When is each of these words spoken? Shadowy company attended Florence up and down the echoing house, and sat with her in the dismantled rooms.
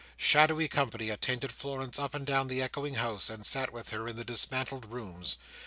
Shadowy 0.17 0.67
company 0.67 1.11
attended 1.11 1.51
Florence 1.51 1.99
up 1.99 2.15
and 2.15 2.25
down 2.25 2.47
the 2.47 2.59
echoing 2.59 2.95
house, 2.95 3.29
and 3.29 3.45
sat 3.45 3.71
with 3.71 3.89
her 3.89 4.07
in 4.07 4.15
the 4.15 4.25
dismantled 4.25 4.85
rooms. 4.91 5.37